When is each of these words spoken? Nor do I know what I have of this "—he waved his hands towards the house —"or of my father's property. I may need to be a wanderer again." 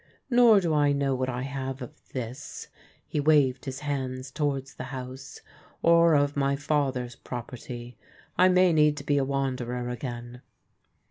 Nor 0.31 0.59
do 0.59 0.73
I 0.73 0.93
know 0.93 1.13
what 1.13 1.29
I 1.29 1.43
have 1.43 1.79
of 1.79 1.93
this 2.09 2.69
"—he 3.07 3.19
waved 3.19 3.65
his 3.65 3.81
hands 3.81 4.31
towards 4.31 4.73
the 4.73 4.85
house 4.85 5.41
—"or 5.83 6.15
of 6.15 6.35
my 6.35 6.55
father's 6.55 7.15
property. 7.15 7.97
I 8.35 8.49
may 8.49 8.73
need 8.73 8.97
to 8.97 9.03
be 9.03 9.19
a 9.19 9.23
wanderer 9.23 9.89
again." 9.89 10.41